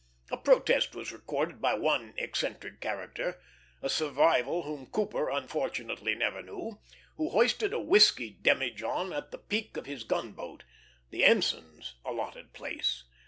A 0.31 0.37
protest 0.37 0.95
was 0.95 1.11
recorded 1.11 1.61
by 1.61 1.75
one 1.75 2.15
eccentric 2.17 2.79
character, 2.81 3.39
a 3.83 3.87
survival 3.87 4.63
whom 4.63 4.87
Cooper 4.87 5.29
unfortunately 5.29 6.15
never 6.15 6.41
knew, 6.41 6.79
who 7.17 7.29
hoisted 7.29 7.71
a 7.71 7.79
whiskey 7.79 8.39
demijohn 8.41 9.13
at 9.13 9.29
the 9.29 9.37
peak 9.37 9.77
of 9.77 9.85
his 9.85 10.03
gunboat 10.03 10.63
the 11.11 11.23
ensign's 11.23 11.93
allotted 12.03 12.51
place. 12.51 13.03